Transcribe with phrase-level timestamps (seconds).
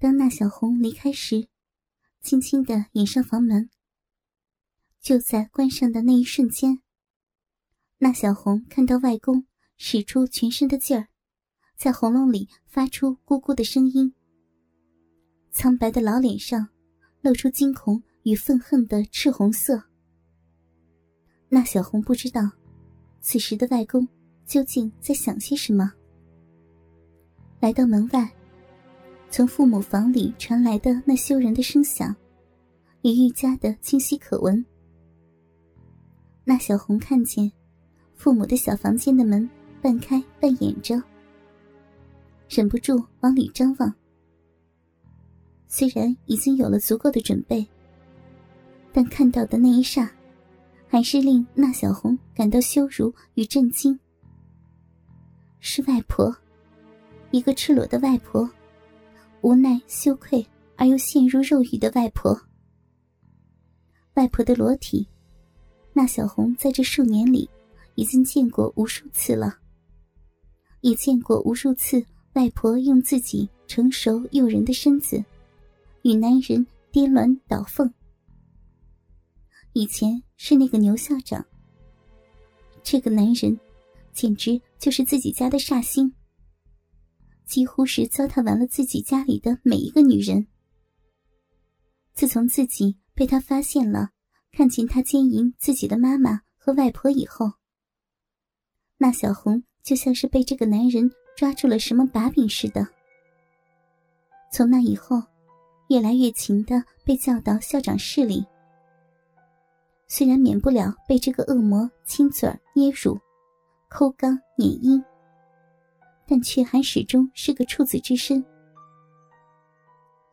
[0.00, 1.46] 当那小红离开时，
[2.22, 3.68] 轻轻的掩上房门。
[4.98, 6.80] 就在关上的那一瞬间，
[7.98, 11.08] 那小红看到外公使出全身的劲儿，
[11.76, 14.14] 在喉咙里发出咕咕的声音。
[15.50, 16.70] 苍白的老脸上
[17.20, 19.82] 露出惊恐与愤恨的赤红色。
[21.50, 22.40] 那小红不知道，
[23.20, 24.08] 此时的外公
[24.46, 25.92] 究竟在想些什么。
[27.60, 28.34] 来到门外，
[29.30, 32.14] 从父母房里传来的那羞人的声响，
[33.02, 34.64] 也愈加的清晰可闻。
[36.44, 37.50] 那小红看见，
[38.16, 39.48] 父母的小房间的门
[39.80, 41.00] 半开半掩着，
[42.48, 43.94] 忍不住往里张望。
[45.68, 47.64] 虽然已经有了足够的准备，
[48.92, 50.10] 但看到的那一刹，
[50.88, 53.96] 还是令那小红感到羞辱与震惊。
[55.60, 56.34] 是外婆，
[57.30, 58.50] 一个赤裸的外婆，
[59.42, 62.38] 无奈、羞愧而又陷入肉欲的外婆。
[64.14, 65.06] 外婆的裸体，
[65.92, 67.48] 那小红在这数年里
[67.94, 69.58] 已经见过无数次了，
[70.80, 75.24] 也见过无数次外婆用自己成熟诱人的身子。
[76.02, 77.92] 与男人颠鸾倒凤。
[79.74, 81.44] 以前是那个牛校长，
[82.82, 83.58] 这个男人
[84.12, 86.10] 简直就是自己家的煞星，
[87.50, 90.46] 几乎是糟蹋完了自己家里的每一个女人。
[92.14, 94.10] 自从自己被他发现了，
[94.52, 97.50] 看见他奸淫自己的妈妈和外婆以后，
[98.98, 102.86] 那小红就像是被这个男人抓住了什么把柄似的。
[104.52, 105.20] 从那以后。
[105.90, 108.46] 越来越勤的被叫到校长室里，
[110.06, 113.18] 虽然免不了被这个恶魔亲嘴捏乳、
[113.88, 115.02] 抠肛碾阴，
[116.30, 118.44] 但却还始终是个处子之身。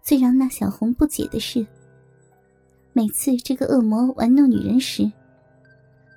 [0.04, 1.66] 最让那小红不解的是，
[2.94, 5.12] 每次这个恶魔玩弄女人时，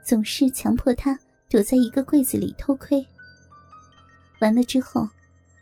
[0.05, 3.03] 总是强迫她躲在一个柜子里偷窥。
[4.43, 5.09] 完了之后，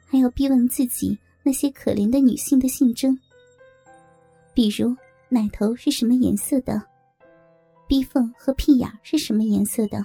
[0.04, 3.16] 还要逼问自己那些可怜的女性的性征。
[4.52, 4.96] 比如
[5.28, 6.82] 奶头是什么颜色的，
[7.86, 10.04] 逼缝和屁眼是什么颜色的，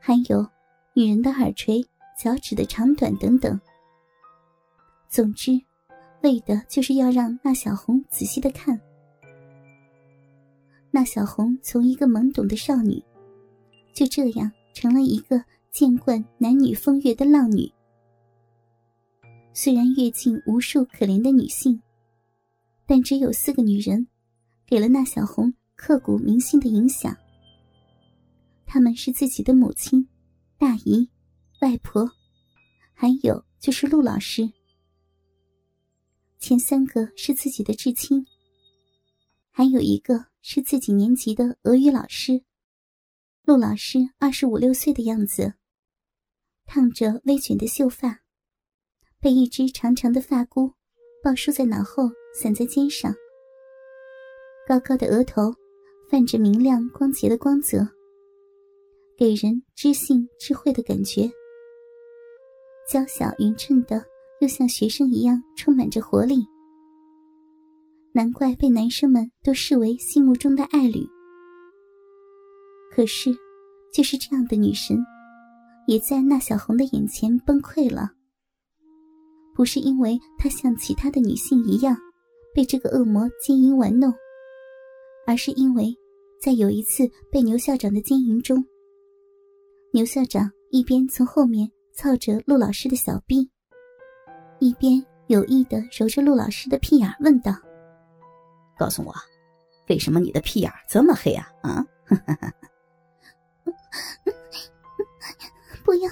[0.00, 0.48] 还有
[0.94, 1.84] 女人的耳垂、
[2.18, 3.58] 脚趾的长短等等。
[5.08, 5.52] 总之，
[6.22, 8.78] 为的就是要让那小红仔细的看。
[10.90, 13.02] 那小红从一个懵懂的少女，
[13.94, 17.70] 就这样成了一个见惯男女风月的浪女。
[19.54, 21.80] 虽然阅尽无数可怜的女性。
[22.90, 24.08] 但只有四个女人，
[24.66, 27.14] 给了那小红刻骨铭心的影响。
[28.64, 30.08] 她们是自己的母亲、
[30.56, 31.06] 大姨、
[31.60, 32.08] 外婆，
[32.94, 34.50] 还有就是陆老师。
[36.38, 38.24] 前三个是自己的至亲，
[39.50, 42.44] 还有一个是自己年级的俄语老师。
[43.42, 45.54] 陆老师二十五六岁的样子，
[46.66, 48.20] 烫着微卷的秀发，
[49.20, 50.74] 被一只长长的发箍
[51.24, 52.10] 抱束在脑后。
[52.34, 53.12] 散在肩上，
[54.68, 55.52] 高高的额头
[56.08, 57.88] 泛着明亮光洁的光泽，
[59.16, 61.28] 给人知性智慧的感觉。
[62.90, 64.02] 娇小匀称的，
[64.40, 66.46] 又像学生一样充满着活力。
[68.12, 71.06] 难怪被男生们都视为心目中的爱侣。
[72.90, 73.30] 可是，
[73.92, 74.96] 就是这样的女神，
[75.86, 78.10] 也在那小红的眼前崩溃了。
[79.54, 81.96] 不是因为她像其他的女性一样。
[82.54, 84.12] 被这个恶魔奸淫玩弄，
[85.28, 85.94] 而是因为，
[86.42, 88.64] 在有一次被牛校长的奸淫中，
[89.92, 93.50] 牛校长一边从后面操着陆老师的小臂，
[94.60, 97.52] 一边有意的揉着陆老师的屁眼，问道
[98.78, 99.12] ：“告诉我，
[99.88, 101.52] 为什么你的屁眼这么黑啊？
[101.60, 101.84] 啊？
[105.84, 106.08] 不要，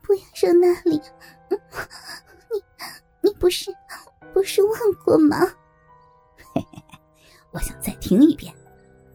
[0.00, 1.02] 不要说那里，
[1.50, 2.62] 你，
[3.22, 3.74] 你不是，
[4.32, 5.38] 不是问过吗？”
[7.50, 8.54] 我想再听一遍，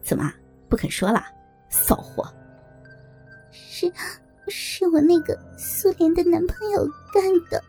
[0.02, 0.30] 怎么
[0.68, 1.24] 不肯说了？
[1.70, 2.22] 骚货！
[3.50, 3.90] 是，
[4.82, 6.84] 是我那个苏联的男朋友
[7.14, 7.62] 干的。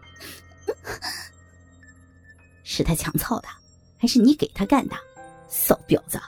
[2.64, 3.48] 是他强操的，
[4.00, 4.96] 还是你给他干的？
[5.48, 6.20] 骚婊子！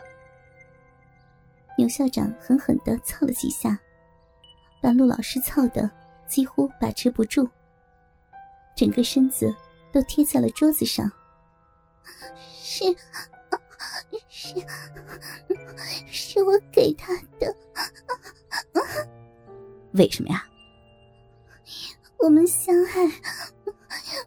[1.75, 3.75] 牛校长狠狠的操了几下，
[4.79, 5.89] 把陆老师操的
[6.27, 7.49] 几乎把持不住，
[8.75, 9.51] 整个身子
[9.91, 11.11] 都贴在了桌子上。
[12.61, 12.83] 是。
[14.29, 14.53] 是，
[16.05, 17.55] 是我给他的。
[19.93, 20.45] 为什么呀？
[22.19, 23.07] 我们相爱，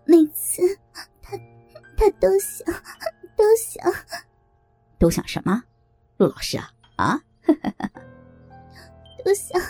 [0.05, 0.63] 每次
[1.23, 1.37] 他
[1.97, 2.67] 他都想，
[3.37, 3.93] 都想，
[4.99, 5.63] 都想什么？
[6.17, 7.21] 陆老师啊啊！
[9.25, 9.61] 都想，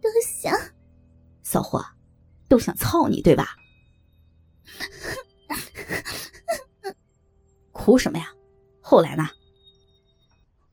[0.00, 0.56] 都想，
[1.42, 1.84] 骚货，
[2.48, 3.56] 都想操你对吧？
[7.72, 8.32] 哭什么呀？
[8.80, 9.28] 后来呢？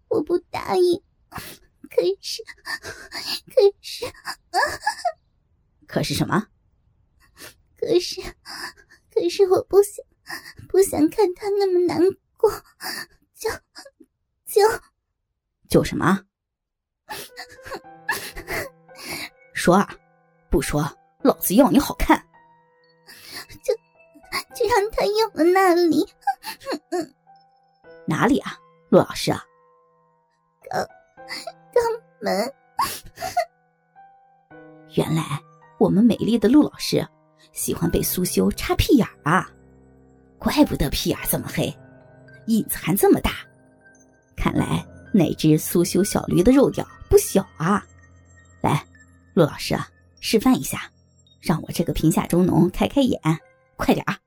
[0.10, 1.40] 我不答应，可
[2.22, 4.06] 是，可是，
[5.92, 6.48] 可是什么？
[7.78, 8.22] 可是，
[9.14, 10.06] 可是我不想，
[10.70, 12.00] 不想看他那么难
[12.38, 12.50] 过，
[13.36, 13.50] 就，
[14.46, 14.62] 就，
[15.68, 16.24] 就什么？
[19.54, 19.94] 说啊，
[20.50, 20.82] 不说，
[21.24, 22.26] 老子要你好看！
[23.62, 23.74] 就，
[24.56, 26.08] 就让他用了那里，
[28.08, 28.58] 哪里啊，
[28.90, 29.44] 陆老师啊？
[30.70, 30.88] 肛，
[31.74, 32.54] 肛门。
[34.96, 35.22] 原来
[35.82, 37.04] 我们美丽的陆老师
[37.54, 39.52] 喜欢被苏修插屁眼啊，
[40.38, 41.76] 怪不得屁眼这么黑，
[42.46, 43.32] 印子还这么大。
[44.38, 47.84] 看来那只苏修小驴的肉屌不小啊！
[48.62, 48.86] 来，
[49.34, 49.90] 陆老师啊，
[50.20, 50.92] 示范一下，
[51.40, 53.20] 让我这个贫下中农开开眼，
[53.76, 54.20] 快点啊！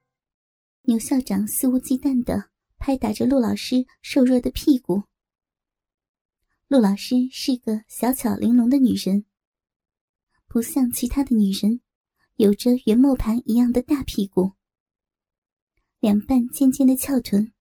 [0.83, 2.47] 牛校长肆无忌惮的
[2.79, 5.05] 拍打着陆老师瘦弱的屁股。
[6.67, 9.25] 陆老师是个小巧玲珑的女人，
[10.55, 11.81] 不像其他的女人，
[12.37, 14.53] 有着圆磨盘一样的大屁股，
[15.99, 17.53] 两半尖尖的翘臀，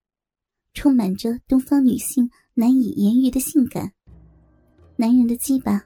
[0.75, 3.91] 充满着东方女性难以言喻的性感。
[4.95, 5.83] 男人的鸡巴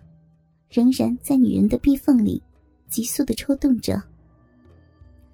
[0.70, 2.44] 仍然在女人的逼缝里
[2.90, 4.04] 急速的抽动着，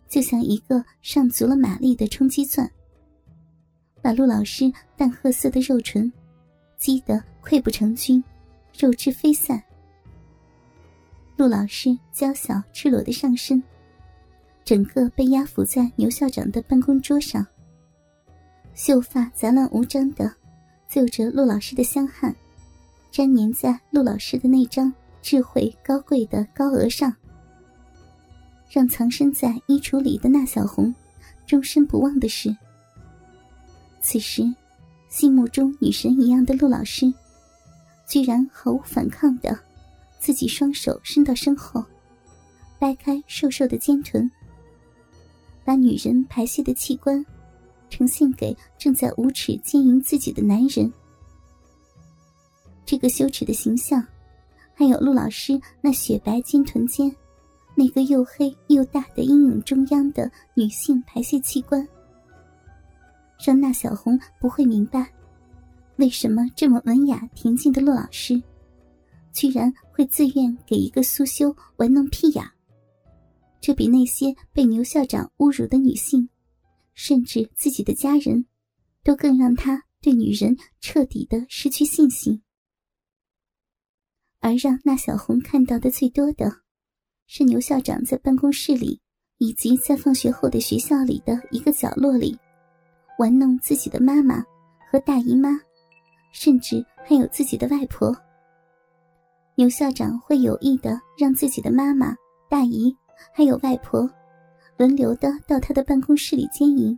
[0.08, 2.72] 就像一个上足了马力的冲击钻，
[4.00, 6.14] 把陆老师淡褐色的肉唇
[6.78, 8.24] 击得溃不成军，
[8.78, 9.60] 肉汁飞散。
[11.44, 13.62] 陆老师娇小赤裸的上身，
[14.64, 17.46] 整个被压伏在牛校长的办公桌上，
[18.74, 20.34] 秀发杂乱无章的
[20.88, 22.34] 就着陆老师的香汗。
[23.12, 27.14] 粘粘在陆老师的那张智慧高贵的高额上，
[28.70, 30.96] 让藏身在衣橱里的那小红
[31.46, 32.56] 终身不忘的是，
[34.00, 34.44] 此时
[35.10, 37.14] 心目中女神一样的陆老师，
[38.08, 39.60] 居然毫无反抗的，
[40.24, 41.84] 自己双手伸到身后，
[42.80, 44.32] 掰开瘦瘦的尖臀，
[45.66, 47.26] 把女人排泄的器官
[47.90, 50.90] 呈现给正在无耻经营自己的男人。
[52.86, 54.02] 这个羞耻的形象，
[54.74, 57.14] 还有陆老师那雪白金臀间，
[57.76, 61.86] 那个又黑又大的阴影中央的女性排泄器官，
[63.46, 65.12] 让那小红不会明白，
[65.98, 68.42] 为什么这么文雅恬静的陆老师，
[69.34, 72.46] 居然会自愿给一个苏修玩弄屁眼。
[73.60, 76.30] 这比那些被牛校长侮辱的女性，
[76.94, 78.46] 甚至自己的家人，
[79.04, 82.42] 都更让他对女人彻底的失去信心。
[84.40, 86.52] 而让那小红看到的最多的，
[87.26, 89.00] 是牛校长在办公室里，
[89.38, 92.38] 以及在放学后的学校里的一个角落里，
[93.18, 94.44] 玩弄自己的妈妈
[94.92, 95.58] 和大姨妈，
[96.34, 98.14] 甚至还有自己的外婆。
[99.56, 102.16] 牛校长会有意的让自己的妈妈、
[102.50, 102.96] 大姨
[103.32, 104.10] 还有外婆，
[104.78, 106.96] 轮流的到他的办公室里奸淫。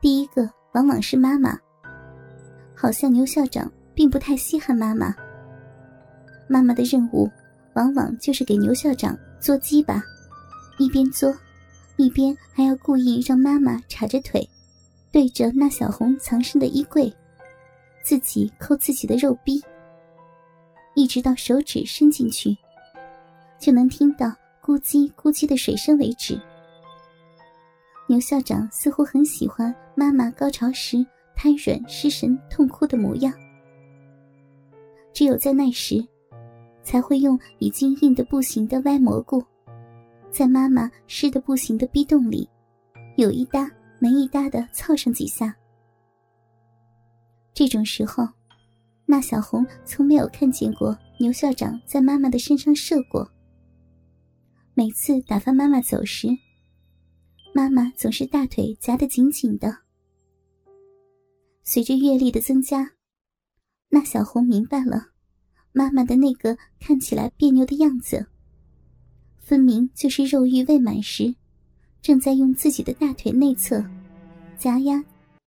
[0.00, 1.56] 第一个往往是妈妈，
[2.74, 5.14] 好像牛校长并不太稀罕妈妈。
[6.48, 7.30] 妈妈的任务，
[7.74, 10.02] 往往就是给牛校长做鸡巴，
[10.76, 11.32] 一边做，
[11.96, 14.48] 一边还要故意让妈妈叉着腿，
[15.12, 17.14] 对着那小红藏身的衣柜，
[18.02, 19.62] 自己抠自己的肉逼，
[21.06, 22.56] 一直到手指伸进去，
[23.60, 24.26] 就能听到
[24.60, 26.36] 咕叽咕叽的水声为止。
[28.08, 33.32] 牛校长似乎很喜欢妈妈高潮时瘫软失神、痛哭的模样，
[35.12, 36.04] 只有在那时。
[36.82, 39.44] 才会用已经硬的不行的歪蘑菇，
[40.30, 42.48] 在妈妈湿的不行的逼洞里，
[43.16, 45.54] 有一搭没一搭的操上几下。
[47.52, 48.24] 这种时候，
[49.06, 53.30] 那小红从没有看见过牛校长在妈妈的身上射过。
[54.74, 56.28] 每次打发妈妈走时，
[57.54, 59.78] 妈妈总是大腿夹得紧紧的。
[61.62, 62.92] 随着阅历的增加，
[63.88, 65.08] 那小红明白了。
[65.72, 68.26] 妈妈的那个看起来别扭的样子，
[69.38, 71.34] 分明就是肉欲未满时，
[72.00, 73.84] 正在用自己的大腿内侧
[74.58, 75.04] 夹压